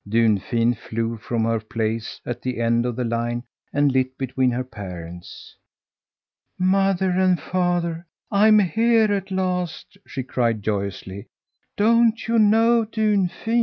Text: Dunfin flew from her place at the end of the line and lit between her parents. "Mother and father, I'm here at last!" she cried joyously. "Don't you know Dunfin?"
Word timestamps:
Dunfin 0.09 0.73
flew 0.73 1.15
from 1.19 1.43
her 1.43 1.59
place 1.59 2.19
at 2.25 2.41
the 2.41 2.59
end 2.59 2.87
of 2.87 2.95
the 2.95 3.03
line 3.03 3.43
and 3.71 3.91
lit 3.91 4.17
between 4.17 4.49
her 4.49 4.63
parents. 4.63 5.55
"Mother 6.57 7.11
and 7.11 7.39
father, 7.39 8.07
I'm 8.31 8.57
here 8.57 9.13
at 9.13 9.29
last!" 9.29 9.99
she 10.07 10.23
cried 10.23 10.63
joyously. 10.63 11.27
"Don't 11.77 12.27
you 12.27 12.39
know 12.39 12.83
Dunfin?" 12.83 13.59